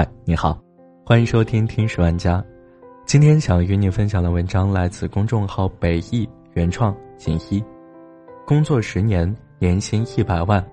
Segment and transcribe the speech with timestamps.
[0.00, 0.58] 嗨，你好，
[1.04, 2.38] 欢迎收听《听十万家》。
[3.04, 6.26] 今天想与你分享的文章来自公众号“北艺”，
[6.56, 7.62] 原创锦一。
[8.46, 10.66] 工作十年，年薪一百万，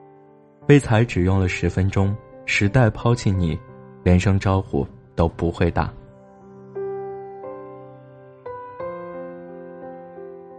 [0.65, 3.59] 被裁只用了十分钟，时代抛弃你，
[4.01, 5.93] 连声招呼都不会打。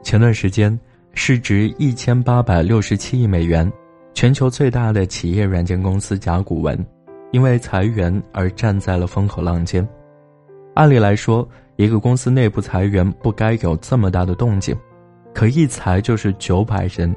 [0.02, 0.78] 前段时间，
[1.14, 3.72] 市值一千八百六十七亿美元，
[4.12, 6.78] 全球最大的企业软件公司甲骨文。
[7.30, 9.86] 因为裁员而站在了风口浪尖。
[10.74, 11.46] 按理来说，
[11.76, 14.76] 一个公司内部裁员不该有这么大的动静，
[15.34, 17.14] 可一裁就是九百人，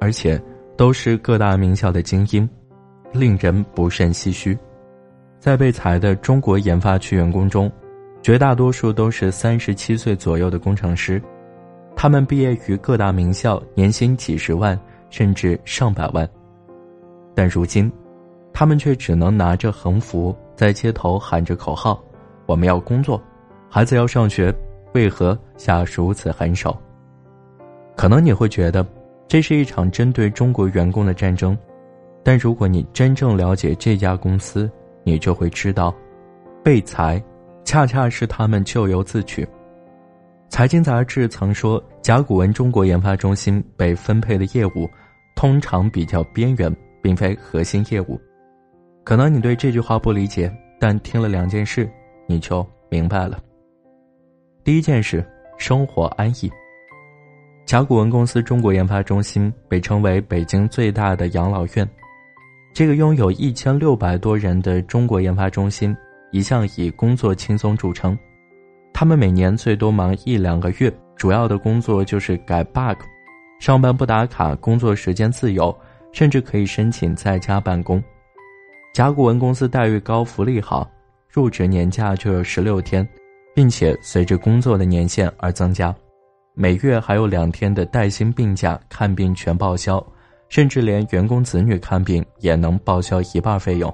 [0.00, 0.40] 而且
[0.76, 2.48] 都是各大名校的精英，
[3.12, 4.56] 令人不胜唏嘘。
[5.38, 7.70] 在被裁的中国研发区员工中，
[8.22, 11.20] 绝大多数都是三十七岁左右的工程师，
[11.94, 14.78] 他们毕业于各大名校，年薪几十万
[15.10, 16.28] 甚至上百万，
[17.34, 17.92] 但如今。
[18.62, 22.00] 他们却只能拿着横幅在街头喊着口号
[22.46, 23.20] ：“我们要工作，
[23.68, 24.54] 孩子要上学，
[24.94, 26.80] 为何下如此狠手？”
[27.98, 28.86] 可能你会觉得
[29.26, 31.58] 这是一场针对中国员工的战争，
[32.22, 34.70] 但如果你真正了解这家公司，
[35.02, 35.92] 你就会知道，
[36.62, 37.20] 被裁
[37.64, 39.44] 恰恰是他们咎由自取。
[40.48, 44.88] 财经杂志曾说，甲骨文中国研发中心被分配的业务
[45.34, 48.16] 通常比较边缘，并非核心业务。
[49.04, 51.90] 可能你对这句话不理解，但听了两件事，
[52.26, 53.38] 你就明白了。
[54.62, 55.24] 第一件事，
[55.58, 56.50] 生活安逸。
[57.64, 61.88] 甲骨文公司中国研发中心被称为北京最大的养老院，
[62.72, 65.96] 这个拥有一千六百多人的中国研发中心
[66.30, 68.16] 一向以工作轻松著称。
[68.92, 72.98] 他们每年最多忙一两个月，主要的工作就是改 bug，
[73.58, 75.76] 上班不打卡，工作时间自由，
[76.12, 78.02] 甚至可以申请在家办公。
[78.92, 80.86] 甲骨文公司待遇高，福利好，
[81.30, 83.06] 入职年假就有十六天，
[83.54, 85.94] 并且随着工作的年限而增加，
[86.52, 90.04] 每月还有两天的带薪病假，看病全报销，
[90.50, 93.92] 甚至连员工子女看病也能报销一半费用。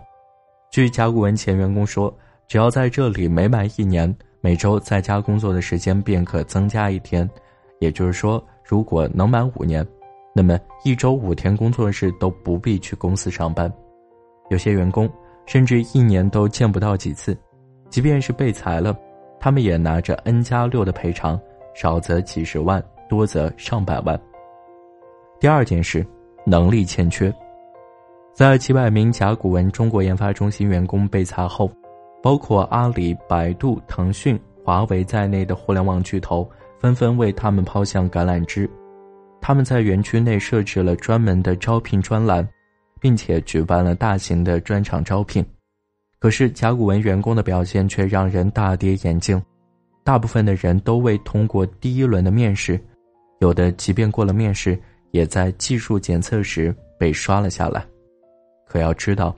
[0.73, 2.13] 据甲骨文前员工说，
[2.49, 7.29] 只要在这里每满一年，每周在家工作的时间便可增加一天，
[7.79, 9.87] 也就是说，如果能满五年，
[10.35, 13.73] 那么一周五天工作日都不必去公司上班。
[14.49, 15.09] 有些员工
[15.47, 17.37] 甚至一年都见不到几次，
[17.89, 18.97] 即便是被裁了，
[19.41, 21.41] 他们也拿着 N 加六的赔偿，
[21.75, 24.19] 少则几十万，多则上百万。
[25.41, 26.05] 第二件事，
[26.45, 27.33] 能力欠缺，
[28.33, 31.71] 在几百名甲骨文中国研发中心员工被裁后，
[32.23, 36.49] 包括阿里、百度、腾讯、华为在内的互联网巨头
[36.79, 38.69] 纷纷为他们抛向橄榄枝，
[39.41, 42.47] 他们在园区内设置了专门的招聘专栏。
[43.01, 45.45] 并且举办了大型的专场招聘，
[46.19, 49.41] 可是甲骨文员工的表现却让人大跌眼镜。
[50.05, 52.81] 大部分的人都未通过第一轮的面试，
[53.41, 54.79] 有的即便过了面试，
[55.11, 57.85] 也在技术检测时被刷了下来。
[58.67, 59.37] 可要知道，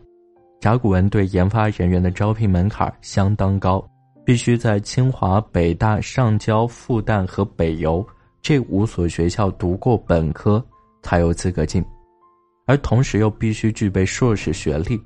[0.60, 3.84] 甲骨文对研发人员的招聘门槛相当高，
[4.24, 8.06] 必须在清华、北大、上交、复旦和北邮
[8.40, 10.64] 这五所学校读过本科，
[11.02, 11.84] 才有资格进。
[12.70, 14.96] 而同时又必须具备硕士学历，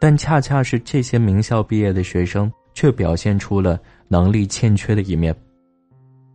[0.00, 3.78] 但恰恰是这些名校毕业的学生，却表现出了
[4.08, 5.36] 能力欠缺的一面。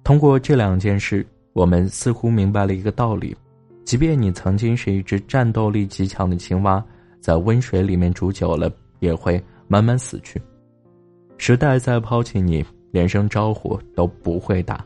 [0.04, 3.36] 通过这两件事，我们似乎明白了一个道理：
[3.84, 6.86] 即便你曾经是一只战斗力极强的青蛙，
[7.20, 10.40] 在温水里面煮久了，也会慢慢死去。
[11.40, 14.78] 时代在抛弃你，连声招呼都不会打。《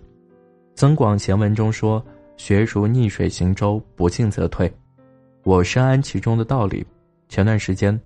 [0.75, 2.01] 增广贤文》中说
[2.37, 4.71] ：“学如逆水行舟，不进则退。”
[5.47, 6.85] 我深谙其中的道理。
[7.29, 7.97] 前段时间，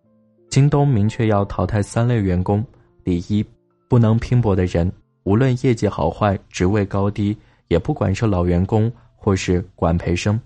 [0.47, 2.63] 京东明确要淘汰三类员工：
[3.03, 3.43] 第一，
[3.89, 4.91] 不能拼搏的人，
[5.23, 7.35] 无论业绩好坏、职位高低，
[7.67, 10.39] 也不管是老员工或是管培生，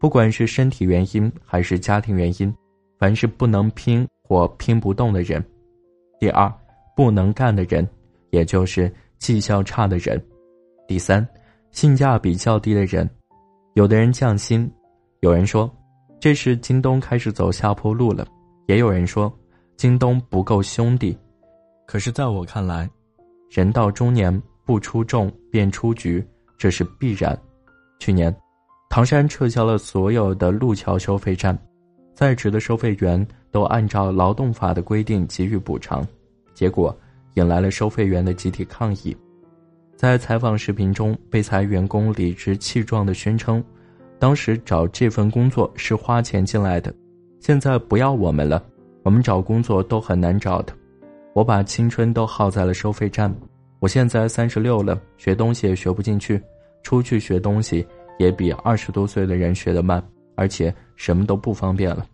[0.00, 2.50] 不管是身体原因还是家庭原因，
[2.98, 5.42] 凡是不能拼或拼不动的人；
[6.18, 6.50] 第二，
[6.96, 7.86] 不能干的人，
[8.30, 10.18] 也就是绩效差的人；
[10.88, 11.26] 第三，
[11.70, 13.06] 性价比较低的人。
[13.74, 14.66] 有的人降薪，
[15.20, 15.70] 有人说。
[16.24, 18.26] 这是京东开始走下坡路了，
[18.66, 19.30] 也有人说，
[19.76, 21.14] 京东不够兄弟。
[21.86, 22.88] 可是，在我看来，
[23.50, 26.26] 人到中年不出众便出局，
[26.56, 27.38] 这是必然。
[27.98, 28.34] 去年，
[28.88, 31.54] 唐山撤销了所有的路桥收费站，
[32.14, 36.08] 在职的收费员都按照劳动法的规定给予补偿，
[36.54, 36.98] 结果
[37.34, 39.14] 引来了收费员的集体抗议。
[39.94, 43.62] 在采访视频中，被裁员工理直气壮地宣称。
[44.24, 46.90] 当时找这份工作是花钱进来的，
[47.40, 48.64] 现在不要我们了，
[49.02, 50.72] 我们找工作都很难找的。
[51.34, 53.30] 我把青春都耗在了收费站。
[53.80, 56.40] 我现在三十六了，学东西也学不进去，
[56.82, 57.86] 出去学东西
[58.18, 60.02] 也比二十多岁的人学得慢，
[60.36, 62.06] 而且什么都不方便了，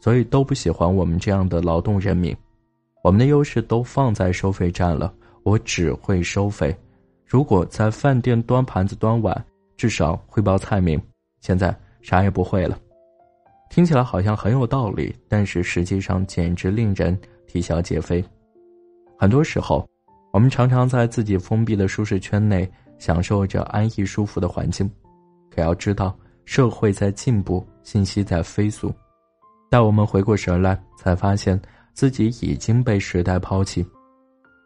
[0.00, 2.36] 所以都不喜欢我们这样的劳动人民。
[3.04, 5.14] 我们的优势都放在收费站了，
[5.44, 6.76] 我只会收费。
[7.24, 9.44] 如果在饭店端盘子端碗，
[9.76, 11.00] 至少会报菜名。
[11.42, 12.78] 现在啥也不会了，
[13.68, 17.16] 听起来好像很有道理，但是实际上简直令人
[17.46, 18.24] 啼笑皆非。
[19.18, 19.86] 很多时候，
[20.32, 22.66] 我们常常在自己封闭的舒适圈内
[22.98, 24.90] 享受着安逸舒服的环境，
[25.54, 26.16] 可要知道，
[26.46, 28.90] 社会在进步，信息在飞速。
[29.68, 31.60] 待我们回过神来，才发现。
[31.94, 33.84] 自己已经被时代抛弃，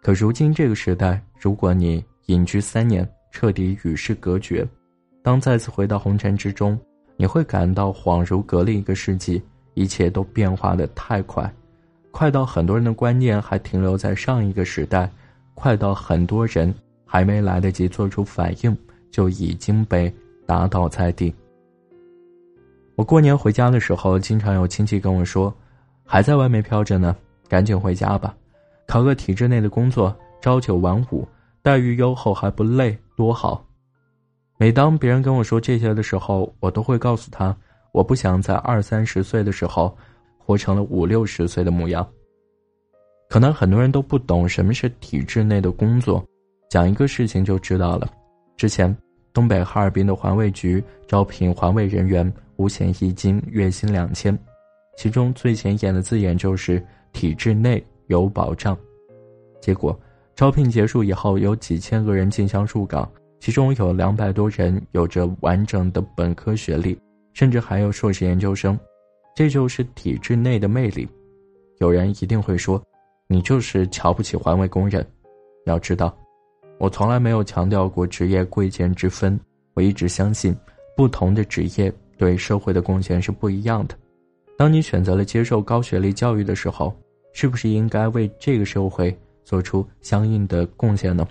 [0.00, 4.64] 可如今这个时代，如果你隐居三年，彻底与世隔绝，
[5.26, 6.78] 当再次回到红尘之中，
[7.16, 9.42] 你会感到恍如隔了一个世纪，
[9.74, 11.52] 一切都变化的太快，
[12.12, 15.10] 快到很多人的观念还停留在上一个时代，
[15.52, 16.72] 快到很多人
[17.04, 18.78] 还没来得及做出反应，
[19.10, 20.14] 就已经被
[20.46, 21.34] 打倒在地。
[22.94, 25.52] 我过年回家的时候，经常有亲戚跟我说。
[26.04, 27.16] 还在外面飘着呢，
[27.48, 28.32] 赶紧回家吧，
[28.86, 31.26] 考个体制内的工作，朝九晚五，
[31.62, 33.65] 待遇优厚还不累，多好。
[34.58, 37.54] 每当别人跟我说这些的时候，我都会告诉他，
[37.92, 39.94] 我不想在二三十岁的时候，
[40.38, 42.06] 活成了五六十岁的模样。
[43.28, 46.24] 可能很多人都不懂什么是体制内的工作，
[46.70, 48.10] 讲一个事情就知道了。
[48.56, 48.96] 之前，
[49.32, 54.36] 东北哈尔滨的环卫局招聘环卫人员，五险一金，月薪两千。
[54.96, 56.82] 其中最显眼的字眼就是
[57.12, 58.74] “体制内有保障”。
[59.60, 59.98] 结果，
[60.34, 63.06] 招聘结束以后，有几千个人竞相入岗，
[63.38, 66.98] 其中有两百多人有着完整的本科学历，
[67.32, 68.78] 甚至还有硕士研究生。
[69.34, 71.06] 这就是体制内的魅力。
[71.78, 72.82] 有人一定会说
[73.28, 75.06] ：“你就是瞧不起环卫工人。”
[75.66, 76.16] 要知道，
[76.78, 79.38] 我从来没有强调过职业贵贱之分。
[79.74, 80.56] 我一直相信，
[80.96, 83.94] 不同的职业对社会的贡献是不一样的。
[84.56, 86.96] 当你选择了接受高学历教育的时候，
[87.34, 91.28] 是不是应该为这个社会做出相应的贡献呢？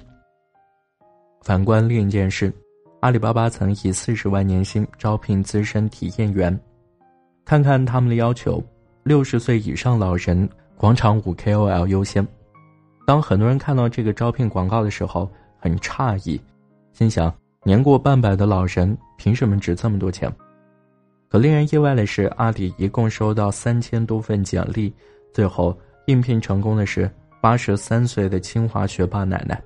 [1.46, 2.52] 反观另一件事，
[3.02, 6.60] 阿里巴巴曾以四十万年薪招聘资深体验员，
[7.46, 8.60] 看看他们的要求：
[9.04, 12.28] 六十岁以上老人、广场舞 KOL 优先。
[13.06, 16.42] 当很多人看到这个招聘广告的时候，很诧异，
[16.94, 17.32] 心想：
[17.64, 20.28] 年过半百的老人凭什么值这么多钱？
[21.30, 24.92] 可令人意外的是，阿里一共收到三千多份简历，
[25.32, 25.78] 最后
[26.08, 27.08] 应聘成功的是
[27.40, 29.62] 八十三岁的清华学霸奶奶，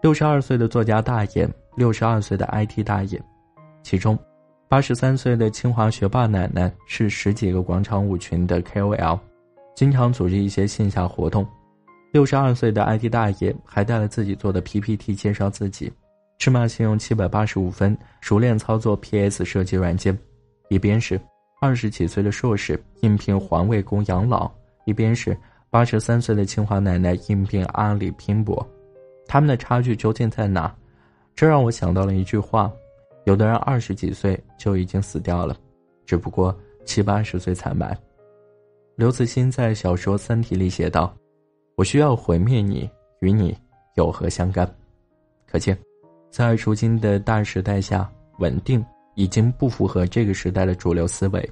[0.00, 3.20] 六十二岁的作家大爷，六十二岁的 IT 大爷。
[3.82, 4.16] 其中，
[4.68, 9.18] 八十三岁的清华学霸奶奶是十几个广场舞群的 KOL，
[9.74, 11.44] 经常组织一些线下活动；
[12.12, 15.92] 六十二岁的 IT 大爷还带了自己做的 PPT 介绍自己，
[16.38, 20.16] 芝麻信用七百八十五分，熟练操作 PS 设计软件。
[20.68, 21.20] 一边是
[21.60, 24.48] 二十几岁的硕士应聘环卫工养老，
[24.84, 25.36] 一边是
[25.70, 28.64] 八十三岁的清华奶奶应聘阿里拼搏，
[29.28, 30.74] 他们的差距究竟在哪？
[31.36, 32.72] 这让我想到了一句话：
[33.24, 35.56] 有的人二十几岁就已经死掉了，
[36.04, 36.52] 只不过
[36.84, 37.96] 七八十岁才埋。
[38.96, 41.14] 刘慈欣在小说《三体》里写道
[41.76, 43.56] ：“我需要毁灭你，与你
[43.94, 44.68] 有何相干？”
[45.46, 45.78] 可见，
[46.30, 48.84] 在如今的大时代下，稳定。
[49.14, 51.50] 已经不符合这个时代的主流思维，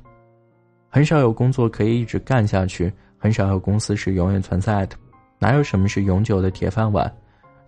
[0.89, 4.95] 很少有工作可以一直干下去，很少有公司是永远存在的，
[5.41, 7.13] 哪有什么是永久的铁饭碗？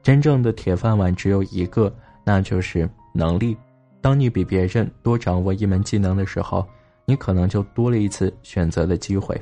[0.09, 3.55] 真正的铁饭碗只有一个，那就是能力。
[4.01, 6.67] 当你比别人多掌握一门技能的时候，
[7.05, 9.37] 你可能就多了一次选择的机会；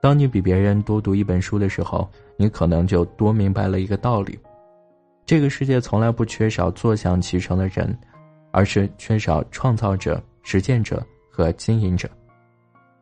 [0.00, 4.38] 当你比别人多读一本书的时候，你可能就多明白了一个道理：
[5.26, 7.94] 这个世界从来不缺少坐享其成的人。
[8.52, 12.08] 而是缺少创造者、实践者和经营者。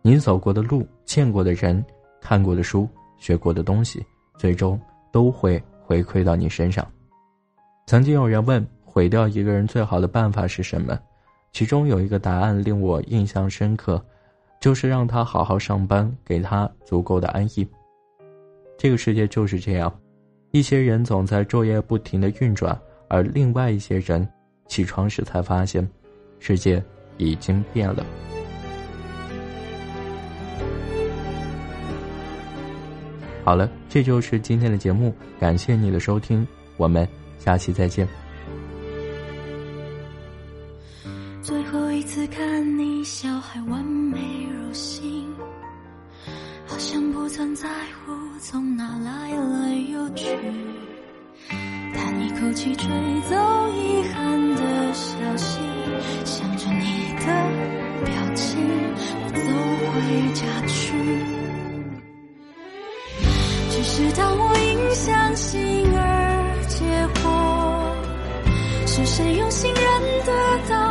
[0.02, 1.82] 你走过的路、见过的人、
[2.20, 2.88] 看过的书、
[3.18, 4.04] 学过的东西，
[4.36, 4.78] 最终
[5.12, 6.86] 都会回馈到你身上。
[7.86, 10.98] 曾经有人问：毁掉一个人最好的办法是什么？
[11.50, 14.04] 其中有一个答案令我印象深刻，
[14.60, 17.66] 就是让他好好上班，给他足够的安逸。
[18.76, 19.90] 这个世界就是这样，
[20.50, 22.78] 一些人总在昼夜不停的运转，
[23.08, 24.28] 而另外一些人。
[24.66, 25.88] 起床时才发现，
[26.38, 26.84] 世界
[27.16, 28.04] 已经变了。
[33.48, 38.06] 好了，这就是今天的节目，感谢你的收听，我们下期再见。
[41.40, 44.18] 最后一次看你笑，还完美
[44.52, 45.24] 如新。
[46.66, 47.66] 好像不曾在
[48.04, 50.26] 乎从哪来来又去。
[51.48, 52.86] 叹一口气，吹
[53.30, 53.34] 走
[53.70, 55.58] 遗憾的消息，
[56.26, 56.87] 想着你。
[63.98, 65.60] 直到我因相信
[65.92, 65.98] 而
[66.68, 66.84] 结
[67.20, 67.26] 果，
[68.86, 69.84] 是谁用心认
[70.24, 70.32] 得
[70.70, 70.87] 到？